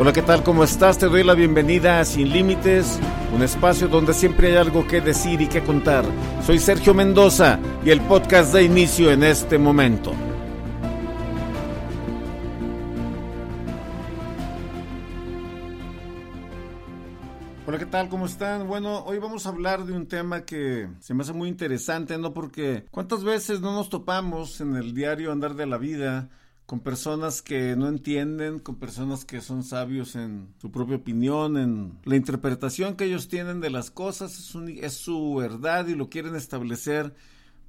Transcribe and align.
Hola, 0.00 0.14
¿qué 0.14 0.22
tal? 0.22 0.42
¿Cómo 0.42 0.64
estás? 0.64 0.96
Te 0.96 1.10
doy 1.10 1.22
la 1.22 1.34
bienvenida 1.34 2.00
a 2.00 2.06
Sin 2.06 2.30
Límites, 2.30 2.98
un 3.34 3.42
espacio 3.42 3.86
donde 3.86 4.14
siempre 4.14 4.46
hay 4.48 4.56
algo 4.56 4.86
que 4.86 5.02
decir 5.02 5.42
y 5.42 5.46
que 5.46 5.62
contar. 5.62 6.06
Soy 6.42 6.58
Sergio 6.58 6.94
Mendoza 6.94 7.58
y 7.84 7.90
el 7.90 8.00
podcast 8.00 8.54
da 8.54 8.62
inicio 8.62 9.10
en 9.10 9.22
este 9.22 9.58
momento. 9.58 10.14
Hola, 17.66 17.78
¿qué 17.78 17.84
tal? 17.84 18.08
¿Cómo 18.08 18.24
están? 18.24 18.66
Bueno, 18.66 19.04
hoy 19.04 19.18
vamos 19.18 19.44
a 19.44 19.50
hablar 19.50 19.84
de 19.84 19.92
un 19.92 20.06
tema 20.06 20.46
que 20.46 20.88
se 21.00 21.12
me 21.12 21.24
hace 21.24 21.34
muy 21.34 21.50
interesante, 21.50 22.16
¿no? 22.16 22.32
Porque 22.32 22.86
¿cuántas 22.90 23.22
veces 23.22 23.60
no 23.60 23.74
nos 23.74 23.90
topamos 23.90 24.62
en 24.62 24.76
el 24.76 24.94
diario 24.94 25.30
andar 25.30 25.56
de 25.56 25.66
la 25.66 25.76
vida? 25.76 26.30
Con 26.70 26.78
personas 26.78 27.42
que 27.42 27.74
no 27.74 27.88
entienden, 27.88 28.60
con 28.60 28.76
personas 28.76 29.24
que 29.24 29.40
son 29.40 29.64
sabios 29.64 30.14
en 30.14 30.54
su 30.58 30.70
propia 30.70 30.98
opinión, 30.98 31.56
en 31.56 31.98
la 32.04 32.14
interpretación 32.14 32.94
que 32.94 33.06
ellos 33.06 33.26
tienen 33.26 33.60
de 33.60 33.70
las 33.70 33.90
cosas, 33.90 34.54
es, 34.80 34.92
su 34.92 35.34
verdad 35.34 35.88
y 35.88 35.96
lo 35.96 36.08
quieren 36.08 36.36
establecer 36.36 37.12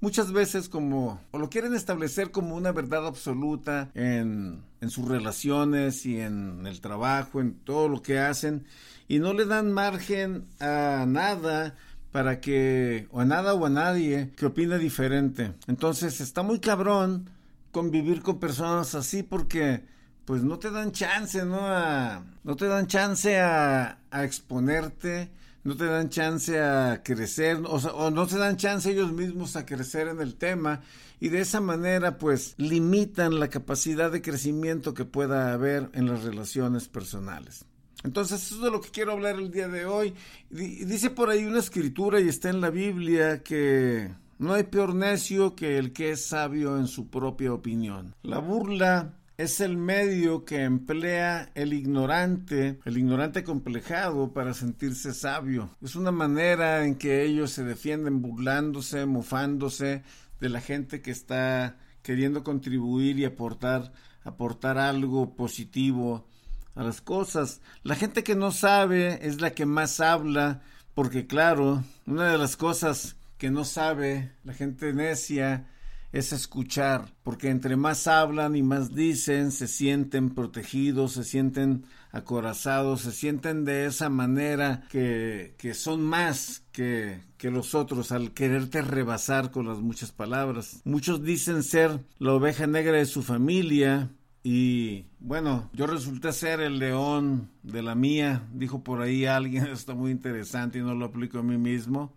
muchas 0.00 0.32
veces 0.32 0.68
como, 0.68 1.20
o 1.30 1.38
lo 1.38 1.48
quieren 1.48 1.76
establecer 1.76 2.32
como 2.32 2.56
una 2.56 2.72
verdad 2.72 3.06
absoluta 3.06 3.92
en, 3.94 4.64
en 4.80 4.90
sus 4.90 5.06
relaciones 5.06 6.04
y 6.04 6.18
en 6.18 6.66
el 6.66 6.80
trabajo, 6.80 7.40
en 7.40 7.54
todo 7.54 7.88
lo 7.88 8.02
que 8.02 8.18
hacen, 8.18 8.64
y 9.06 9.20
no 9.20 9.32
le 9.32 9.44
dan 9.44 9.70
margen 9.70 10.44
a 10.58 11.04
nada 11.06 11.76
para 12.10 12.40
que, 12.40 13.06
o 13.12 13.20
a 13.20 13.24
nada 13.24 13.54
o 13.54 13.64
a 13.64 13.70
nadie 13.70 14.32
que 14.36 14.46
opine 14.46 14.76
diferente. 14.76 15.54
Entonces 15.68 16.20
está 16.20 16.42
muy 16.42 16.58
cabrón 16.58 17.30
convivir 17.70 18.22
con 18.22 18.38
personas 18.38 18.94
así 18.94 19.22
porque 19.22 19.84
pues 20.24 20.42
no 20.42 20.58
te 20.58 20.70
dan 20.70 20.92
chance, 20.92 21.44
¿no? 21.44 21.60
A, 21.60 22.22
no 22.44 22.56
te 22.56 22.66
dan 22.66 22.86
chance 22.86 23.38
a, 23.38 23.98
exponerte, 24.12 25.30
no 25.64 25.76
te 25.76 25.86
dan 25.86 26.10
chance 26.10 26.60
a 26.60 27.02
crecer, 27.02 27.62
o 27.64 28.10
no 28.10 28.26
te 28.26 28.36
dan 28.36 28.56
chance 28.56 28.90
ellos 28.90 29.12
mismos 29.12 29.56
a 29.56 29.64
crecer 29.64 30.08
en 30.08 30.20
el 30.20 30.34
tema 30.34 30.82
y 31.20 31.28
de 31.28 31.40
esa 31.40 31.60
manera 31.60 32.18
pues 32.18 32.54
limitan 32.58 33.40
la 33.40 33.48
capacidad 33.48 34.10
de 34.10 34.22
crecimiento 34.22 34.94
que 34.94 35.04
pueda 35.04 35.52
haber 35.52 35.90
en 35.94 36.06
las 36.06 36.22
relaciones 36.22 36.88
personales. 36.88 37.64
Entonces, 38.04 38.42
eso 38.42 38.56
es 38.56 38.62
de 38.62 38.70
lo 38.70 38.80
que 38.80 38.90
quiero 38.90 39.12
hablar 39.12 39.36
el 39.36 39.50
día 39.50 39.66
de 39.66 39.84
hoy. 39.84 40.14
Dice 40.50 41.10
por 41.10 41.30
ahí 41.30 41.44
una 41.44 41.58
escritura 41.58 42.20
y 42.20 42.28
está 42.28 42.48
en 42.48 42.60
la 42.60 42.70
Biblia 42.70 43.42
que 43.42 44.10
no 44.38 44.54
hay 44.54 44.64
peor 44.64 44.94
necio 44.94 45.54
que 45.54 45.78
el 45.78 45.92
que 45.92 46.10
es 46.10 46.26
sabio 46.26 46.78
en 46.78 46.86
su 46.86 47.10
propia 47.10 47.52
opinión. 47.52 48.14
La 48.22 48.38
burla 48.38 49.14
es 49.36 49.60
el 49.60 49.76
medio 49.76 50.44
que 50.44 50.64
emplea 50.64 51.50
el 51.54 51.72
ignorante, 51.72 52.80
el 52.84 52.98
ignorante 52.98 53.44
complejado 53.44 54.32
para 54.32 54.54
sentirse 54.54 55.14
sabio. 55.14 55.70
Es 55.80 55.94
una 55.94 56.10
manera 56.10 56.84
en 56.84 56.96
que 56.96 57.24
ellos 57.24 57.52
se 57.52 57.64
defienden 57.64 58.22
burlándose, 58.22 59.06
mofándose 59.06 60.02
de 60.40 60.48
la 60.48 60.60
gente 60.60 61.02
que 61.02 61.10
está 61.10 61.76
queriendo 62.02 62.42
contribuir 62.42 63.18
y 63.18 63.24
aportar 63.24 63.92
aportar 64.24 64.78
algo 64.78 65.34
positivo 65.34 66.26
a 66.74 66.84
las 66.84 67.00
cosas. 67.00 67.60
La 67.82 67.96
gente 67.96 68.22
que 68.22 68.34
no 68.34 68.52
sabe 68.52 69.26
es 69.26 69.40
la 69.40 69.50
que 69.50 69.66
más 69.66 70.00
habla, 70.00 70.62
porque 70.94 71.26
claro, 71.26 71.82
una 72.06 72.30
de 72.30 72.38
las 72.38 72.56
cosas 72.56 73.16
que 73.38 73.50
no 73.50 73.64
sabe, 73.64 74.32
la 74.44 74.52
gente 74.52 74.92
necia, 74.92 75.66
es 76.12 76.32
escuchar, 76.32 77.12
porque 77.22 77.50
entre 77.50 77.76
más 77.76 78.06
hablan 78.06 78.56
y 78.56 78.62
más 78.62 78.94
dicen, 78.94 79.52
se 79.52 79.68
sienten 79.68 80.30
protegidos, 80.30 81.12
se 81.12 81.24
sienten 81.24 81.84
acorazados, 82.12 83.02
se 83.02 83.12
sienten 83.12 83.64
de 83.64 83.86
esa 83.86 84.08
manera 84.08 84.84
que, 84.90 85.54
que 85.58 85.74
son 85.74 86.02
más 86.02 86.64
que, 86.72 87.20
que 87.36 87.50
los 87.50 87.74
otros 87.74 88.10
al 88.10 88.32
quererte 88.32 88.80
rebasar 88.80 89.50
con 89.50 89.66
las 89.66 89.80
muchas 89.80 90.10
palabras. 90.10 90.80
Muchos 90.84 91.22
dicen 91.22 91.62
ser 91.62 92.00
la 92.18 92.32
oveja 92.32 92.66
negra 92.66 92.96
de 92.96 93.06
su 93.06 93.22
familia, 93.22 94.10
y 94.42 95.04
bueno, 95.18 95.68
yo 95.74 95.86
resulté 95.86 96.32
ser 96.32 96.60
el 96.60 96.78
león 96.78 97.50
de 97.62 97.82
la 97.82 97.94
mía, 97.94 98.48
dijo 98.54 98.82
por 98.82 99.02
ahí 99.02 99.26
alguien, 99.26 99.66
está 99.72 99.94
muy 99.94 100.10
interesante 100.10 100.78
y 100.78 100.82
no 100.82 100.94
lo 100.94 101.06
aplico 101.06 101.40
a 101.40 101.42
mí 101.42 101.58
mismo. 101.58 102.14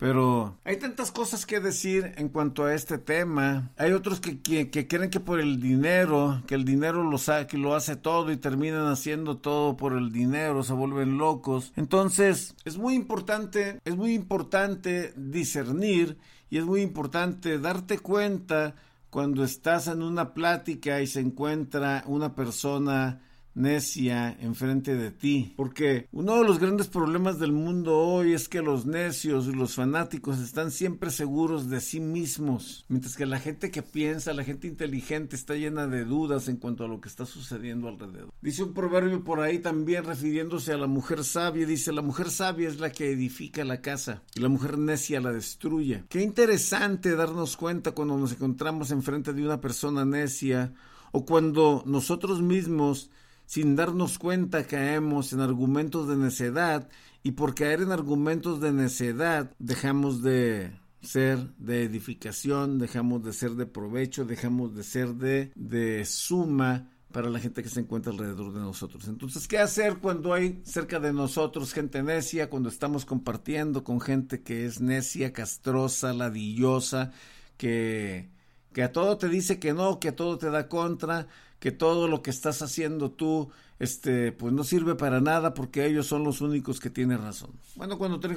Pero 0.00 0.56
hay 0.64 0.78
tantas 0.78 1.12
cosas 1.12 1.44
que 1.44 1.60
decir 1.60 2.14
en 2.16 2.30
cuanto 2.30 2.64
a 2.64 2.74
este 2.74 2.96
tema. 2.96 3.70
Hay 3.76 3.92
otros 3.92 4.18
que, 4.18 4.40
que, 4.40 4.88
creen 4.88 5.10
que 5.10 5.20
por 5.20 5.40
el 5.40 5.60
dinero, 5.60 6.42
que 6.46 6.54
el 6.54 6.64
dinero 6.64 7.04
lo, 7.04 7.18
que 7.46 7.58
lo 7.58 7.74
hace 7.74 7.96
todo 7.96 8.32
y 8.32 8.38
terminan 8.38 8.86
haciendo 8.86 9.36
todo 9.36 9.76
por 9.76 9.92
el 9.92 10.10
dinero, 10.10 10.62
se 10.62 10.72
vuelven 10.72 11.18
locos. 11.18 11.74
Entonces, 11.76 12.54
es 12.64 12.78
muy 12.78 12.94
importante, 12.94 13.78
es 13.84 13.94
muy 13.94 14.14
importante 14.14 15.12
discernir 15.16 16.16
y 16.48 16.56
es 16.56 16.64
muy 16.64 16.80
importante 16.80 17.58
darte 17.58 17.98
cuenta 17.98 18.76
cuando 19.10 19.44
estás 19.44 19.86
en 19.86 20.02
una 20.02 20.32
plática 20.32 21.02
y 21.02 21.08
se 21.08 21.20
encuentra 21.20 22.04
una 22.06 22.34
persona 22.34 23.20
necia 23.54 24.36
enfrente 24.40 24.94
de 24.94 25.10
ti. 25.10 25.54
Porque 25.56 26.08
uno 26.12 26.36
de 26.36 26.44
los 26.44 26.58
grandes 26.58 26.88
problemas 26.88 27.38
del 27.38 27.52
mundo 27.52 27.98
hoy 27.98 28.32
es 28.32 28.48
que 28.48 28.62
los 28.62 28.86
necios 28.86 29.46
y 29.46 29.52
los 29.52 29.74
fanáticos 29.74 30.38
están 30.38 30.70
siempre 30.70 31.10
seguros 31.10 31.68
de 31.68 31.80
sí 31.80 32.00
mismos, 32.00 32.84
mientras 32.88 33.16
que 33.16 33.26
la 33.26 33.38
gente 33.38 33.70
que 33.70 33.82
piensa, 33.82 34.32
la 34.32 34.44
gente 34.44 34.66
inteligente 34.66 35.36
está 35.36 35.54
llena 35.54 35.86
de 35.86 36.04
dudas 36.04 36.48
en 36.48 36.56
cuanto 36.56 36.84
a 36.84 36.88
lo 36.88 37.00
que 37.00 37.08
está 37.08 37.26
sucediendo 37.26 37.88
alrededor. 37.88 38.32
Dice 38.40 38.62
un 38.62 38.74
proverbio 38.74 39.22
por 39.24 39.40
ahí 39.40 39.58
también 39.58 40.04
refiriéndose 40.04 40.72
a 40.72 40.78
la 40.78 40.86
mujer 40.86 41.24
sabia, 41.24 41.66
dice 41.66 41.92
la 41.92 42.02
mujer 42.02 42.30
sabia 42.30 42.68
es 42.68 42.80
la 42.80 42.90
que 42.90 43.10
edifica 43.10 43.64
la 43.64 43.80
casa 43.80 44.22
y 44.34 44.40
la 44.40 44.48
mujer 44.48 44.78
necia 44.78 45.20
la 45.20 45.32
destruye. 45.32 46.04
Qué 46.08 46.22
interesante 46.22 47.14
darnos 47.16 47.56
cuenta 47.56 47.92
cuando 47.92 48.16
nos 48.16 48.32
encontramos 48.32 48.90
enfrente 48.90 49.32
de 49.32 49.44
una 49.44 49.60
persona 49.60 50.04
necia 50.04 50.72
o 51.12 51.24
cuando 51.24 51.82
nosotros 51.86 52.42
mismos 52.42 53.10
sin 53.50 53.74
darnos 53.74 54.20
cuenta 54.20 54.62
caemos 54.62 55.32
en 55.32 55.40
argumentos 55.40 56.06
de 56.06 56.14
necedad 56.14 56.88
y 57.24 57.32
por 57.32 57.56
caer 57.56 57.80
en 57.80 57.90
argumentos 57.90 58.60
de 58.60 58.72
necedad 58.72 59.50
dejamos 59.58 60.22
de 60.22 60.70
ser 61.02 61.52
de 61.56 61.82
edificación, 61.82 62.78
dejamos 62.78 63.24
de 63.24 63.32
ser 63.32 63.56
de 63.56 63.66
provecho, 63.66 64.24
dejamos 64.24 64.76
de 64.76 64.84
ser 64.84 65.14
de, 65.16 65.50
de 65.56 66.04
suma 66.04 66.92
para 67.10 67.28
la 67.28 67.40
gente 67.40 67.64
que 67.64 67.68
se 67.68 67.80
encuentra 67.80 68.12
alrededor 68.12 68.52
de 68.52 68.60
nosotros. 68.60 69.08
Entonces, 69.08 69.48
¿qué 69.48 69.58
hacer 69.58 69.96
cuando 69.96 70.32
hay 70.32 70.60
cerca 70.62 71.00
de 71.00 71.12
nosotros 71.12 71.72
gente 71.72 72.04
necia, 72.04 72.48
cuando 72.48 72.68
estamos 72.68 73.04
compartiendo 73.04 73.82
con 73.82 74.00
gente 74.00 74.42
que 74.44 74.64
es 74.64 74.80
necia, 74.80 75.32
castrosa, 75.32 76.12
ladillosa, 76.12 77.10
que, 77.56 78.30
que 78.72 78.82
a 78.82 78.92
todo 78.92 79.18
te 79.18 79.28
dice 79.28 79.58
que 79.58 79.72
no, 79.72 80.00
que 80.00 80.08
a 80.08 80.16
todo 80.16 80.38
te 80.38 80.50
da 80.50 80.68
contra, 80.68 81.26
que 81.58 81.72
todo 81.72 82.08
lo 82.08 82.22
que 82.22 82.30
estás 82.30 82.62
haciendo 82.62 83.10
tú, 83.10 83.50
este, 83.78 84.32
pues 84.32 84.52
no 84.52 84.64
sirve 84.64 84.94
para 84.94 85.20
nada 85.20 85.54
porque 85.54 85.86
ellos 85.86 86.06
son 86.06 86.24
los 86.24 86.40
únicos 86.40 86.80
que 86.80 86.90
tienen 86.90 87.22
razón. 87.22 87.50
Bueno, 87.76 87.98
cuando 87.98 88.20
te, 88.20 88.28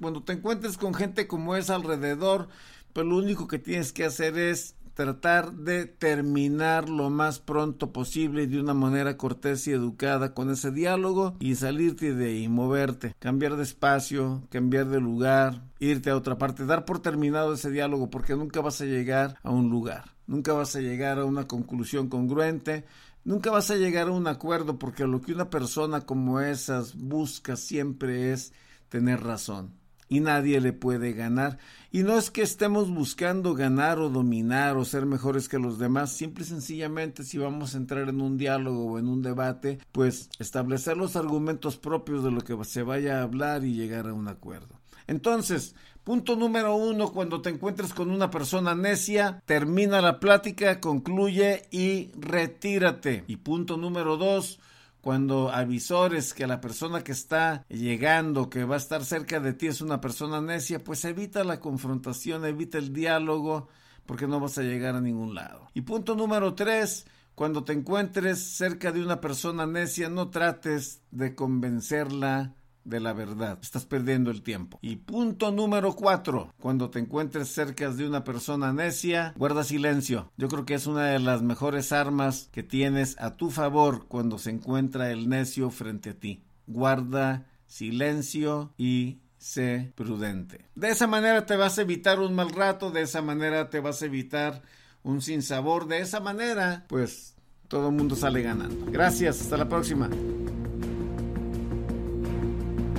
cuando 0.00 0.22
te 0.22 0.32
encuentres 0.32 0.78
con 0.78 0.94
gente 0.94 1.26
como 1.26 1.56
esa 1.56 1.74
alrededor, 1.74 2.48
pues 2.92 3.06
lo 3.06 3.16
único 3.16 3.46
que 3.46 3.58
tienes 3.58 3.92
que 3.92 4.04
hacer 4.04 4.38
es 4.38 4.74
tratar 5.02 5.52
de 5.52 5.86
terminar 5.86 6.88
lo 6.88 7.10
más 7.10 7.40
pronto 7.40 7.92
posible 7.92 8.44
y 8.44 8.46
de 8.46 8.60
una 8.60 8.72
manera 8.72 9.16
cortés 9.16 9.66
y 9.66 9.72
educada 9.72 10.32
con 10.32 10.48
ese 10.48 10.70
diálogo 10.70 11.34
y 11.40 11.56
salirte 11.56 12.14
de 12.14 12.26
ahí, 12.26 12.48
moverte, 12.48 13.12
cambiar 13.18 13.56
de 13.56 13.64
espacio, 13.64 14.46
cambiar 14.48 14.86
de 14.86 15.00
lugar, 15.00 15.64
irte 15.80 16.10
a 16.10 16.16
otra 16.16 16.38
parte, 16.38 16.66
dar 16.66 16.84
por 16.84 17.02
terminado 17.02 17.54
ese 17.54 17.72
diálogo 17.72 18.10
porque 18.10 18.36
nunca 18.36 18.60
vas 18.60 18.80
a 18.80 18.84
llegar 18.84 19.38
a 19.42 19.50
un 19.50 19.70
lugar, 19.70 20.04
nunca 20.28 20.52
vas 20.52 20.76
a 20.76 20.80
llegar 20.80 21.18
a 21.18 21.24
una 21.24 21.48
conclusión 21.48 22.08
congruente, 22.08 22.84
nunca 23.24 23.50
vas 23.50 23.72
a 23.72 23.76
llegar 23.76 24.06
a 24.06 24.12
un 24.12 24.28
acuerdo 24.28 24.78
porque 24.78 25.04
lo 25.04 25.20
que 25.20 25.32
una 25.32 25.50
persona 25.50 26.02
como 26.02 26.40
esas 26.40 26.94
busca 26.94 27.56
siempre 27.56 28.32
es 28.32 28.52
tener 28.88 29.20
razón 29.20 29.81
y 30.12 30.20
nadie 30.20 30.60
le 30.60 30.74
puede 30.74 31.14
ganar. 31.14 31.56
Y 31.90 32.02
no 32.02 32.18
es 32.18 32.30
que 32.30 32.42
estemos 32.42 32.90
buscando 32.90 33.54
ganar 33.54 33.98
o 33.98 34.10
dominar 34.10 34.76
o 34.76 34.84
ser 34.84 35.06
mejores 35.06 35.48
que 35.48 35.58
los 35.58 35.78
demás, 35.78 36.12
simple 36.12 36.44
y 36.44 36.46
sencillamente 36.46 37.24
si 37.24 37.38
vamos 37.38 37.74
a 37.74 37.78
entrar 37.78 38.10
en 38.10 38.20
un 38.20 38.36
diálogo 38.36 38.92
o 38.92 38.98
en 38.98 39.08
un 39.08 39.22
debate, 39.22 39.78
pues 39.90 40.28
establecer 40.38 40.98
los 40.98 41.16
argumentos 41.16 41.78
propios 41.78 42.22
de 42.22 42.30
lo 42.30 42.42
que 42.42 42.62
se 42.64 42.82
vaya 42.82 43.20
a 43.20 43.22
hablar 43.22 43.64
y 43.64 43.72
llegar 43.72 44.06
a 44.06 44.12
un 44.12 44.28
acuerdo. 44.28 44.78
Entonces, 45.06 45.74
punto 46.04 46.36
número 46.36 46.76
uno, 46.76 47.10
cuando 47.10 47.40
te 47.40 47.48
encuentres 47.48 47.94
con 47.94 48.10
una 48.10 48.30
persona 48.30 48.74
necia, 48.74 49.42
termina 49.46 50.02
la 50.02 50.20
plática, 50.20 50.78
concluye 50.78 51.62
y 51.70 52.10
retírate. 52.20 53.24
Y 53.28 53.36
punto 53.36 53.78
número 53.78 54.18
dos, 54.18 54.60
cuando 55.02 55.50
avisores 55.50 56.32
que 56.32 56.46
la 56.46 56.60
persona 56.60 57.02
que 57.02 57.10
está 57.10 57.66
llegando, 57.68 58.48
que 58.48 58.64
va 58.64 58.76
a 58.76 58.78
estar 58.78 59.04
cerca 59.04 59.40
de 59.40 59.52
ti 59.52 59.66
es 59.66 59.80
una 59.80 60.00
persona 60.00 60.40
necia, 60.40 60.82
pues 60.82 61.04
evita 61.04 61.42
la 61.42 61.58
confrontación, 61.58 62.46
evita 62.46 62.78
el 62.78 62.92
diálogo, 62.92 63.68
porque 64.06 64.28
no 64.28 64.38
vas 64.38 64.58
a 64.58 64.62
llegar 64.62 64.94
a 64.94 65.00
ningún 65.00 65.34
lado. 65.34 65.66
Y 65.74 65.80
punto 65.80 66.14
número 66.14 66.54
tres, 66.54 67.04
cuando 67.34 67.64
te 67.64 67.72
encuentres 67.72 68.38
cerca 68.38 68.92
de 68.92 69.02
una 69.02 69.20
persona 69.20 69.66
necia, 69.66 70.08
no 70.08 70.30
trates 70.30 71.02
de 71.10 71.34
convencerla 71.34 72.54
de 72.84 73.00
la 73.00 73.12
verdad. 73.12 73.58
Estás 73.62 73.86
perdiendo 73.86 74.30
el 74.30 74.42
tiempo. 74.42 74.78
Y 74.82 74.96
punto 74.96 75.50
número 75.52 75.94
cuatro. 75.94 76.52
Cuando 76.60 76.90
te 76.90 76.98
encuentres 76.98 77.48
cerca 77.48 77.90
de 77.90 78.06
una 78.06 78.24
persona 78.24 78.72
necia, 78.72 79.34
guarda 79.36 79.64
silencio. 79.64 80.30
Yo 80.36 80.48
creo 80.48 80.64
que 80.64 80.74
es 80.74 80.86
una 80.86 81.06
de 81.06 81.18
las 81.18 81.42
mejores 81.42 81.92
armas 81.92 82.48
que 82.52 82.62
tienes 82.62 83.16
a 83.18 83.36
tu 83.36 83.50
favor 83.50 84.06
cuando 84.08 84.38
se 84.38 84.50
encuentra 84.50 85.10
el 85.10 85.28
necio 85.28 85.70
frente 85.70 86.10
a 86.10 86.14
ti. 86.14 86.42
Guarda 86.66 87.46
silencio 87.66 88.72
y 88.76 89.18
sé 89.38 89.92
prudente. 89.96 90.66
De 90.74 90.90
esa 90.90 91.06
manera 91.06 91.46
te 91.46 91.56
vas 91.56 91.78
a 91.78 91.82
evitar 91.82 92.20
un 92.20 92.34
mal 92.34 92.50
rato, 92.50 92.90
de 92.90 93.02
esa 93.02 93.22
manera 93.22 93.70
te 93.70 93.80
vas 93.80 94.02
a 94.02 94.06
evitar 94.06 94.62
un 95.02 95.20
sinsabor, 95.20 95.88
de 95.88 96.00
esa 96.00 96.20
manera, 96.20 96.84
pues 96.88 97.34
todo 97.68 97.88
el 97.88 97.94
mundo 97.94 98.14
sale 98.14 98.42
ganando. 98.42 98.86
Gracias, 98.90 99.40
hasta 99.40 99.56
la 99.56 99.68
próxima. 99.68 100.08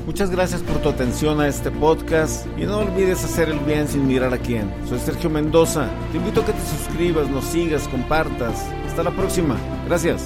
Muchas 0.06 0.30
gracias 0.30 0.62
por 0.62 0.80
tu 0.80 0.90
atención 0.90 1.40
a 1.40 1.48
este 1.48 1.72
podcast 1.72 2.46
y 2.58 2.66
no 2.66 2.80
olvides 2.80 3.24
hacer 3.24 3.48
el 3.48 3.60
bien 3.60 3.88
sin 3.88 4.06
mirar 4.06 4.34
a 4.34 4.38
quién. 4.38 4.70
Soy 4.88 5.00
Sergio 5.00 5.30
Mendoza. 5.30 5.88
Te 6.12 6.18
invito 6.18 6.42
a 6.42 6.46
que 6.46 6.52
te 6.52 6.60
suscribas, 6.60 7.30
nos 7.30 7.46
sigas, 7.46 7.88
compartas. 7.88 8.66
Hasta 8.86 9.04
la 9.04 9.12
próxima. 9.12 9.56
Gracias. 9.88 10.26